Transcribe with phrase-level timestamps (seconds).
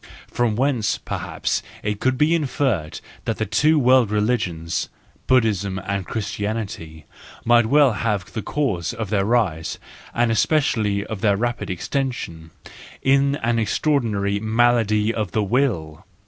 [0.25, 4.89] From whence perhaps it could be inferred that the two world religions,
[5.27, 7.05] Buddhism and Christianity,
[7.45, 9.77] might well have had the cause of their rise,
[10.11, 12.49] and especially of their rapid extension,
[13.03, 16.03] in an extraordinary malady of the will.